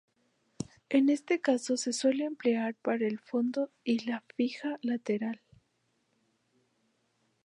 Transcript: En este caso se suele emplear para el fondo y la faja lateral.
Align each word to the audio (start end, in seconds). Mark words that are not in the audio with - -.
En 0.89 1.09
este 1.09 1.41
caso 1.41 1.77
se 1.77 1.93
suele 1.93 2.25
emplear 2.25 2.73
para 2.73 3.05
el 3.05 3.19
fondo 3.19 3.69
y 3.83 4.03
la 4.05 4.23
faja 4.35 4.79
lateral. 4.81 5.41